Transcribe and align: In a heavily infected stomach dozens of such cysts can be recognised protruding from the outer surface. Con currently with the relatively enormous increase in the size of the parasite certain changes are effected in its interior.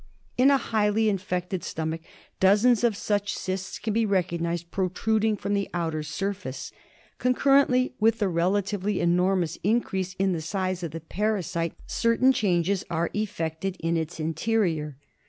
In 0.35 0.49
a 0.49 0.57
heavily 0.57 1.09
infected 1.09 1.63
stomach 1.63 2.01
dozens 2.39 2.83
of 2.83 2.97
such 2.97 3.35
cysts 3.37 3.77
can 3.77 3.93
be 3.93 4.03
recognised 4.03 4.71
protruding 4.71 5.37
from 5.37 5.53
the 5.53 5.69
outer 5.75 6.01
surface. 6.01 6.71
Con 7.19 7.35
currently 7.35 7.93
with 7.99 8.17
the 8.17 8.27
relatively 8.27 8.99
enormous 8.99 9.59
increase 9.63 10.15
in 10.17 10.33
the 10.33 10.41
size 10.41 10.81
of 10.81 10.89
the 10.89 11.01
parasite 11.01 11.75
certain 11.85 12.31
changes 12.33 12.83
are 12.89 13.11
effected 13.13 13.77
in 13.79 13.95
its 13.95 14.19
interior. 14.19 14.97